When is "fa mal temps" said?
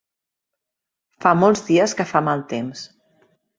2.15-2.85